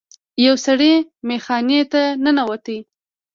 [0.45, 0.93] یو سړی
[1.27, 2.65] میخانې ته ننوت.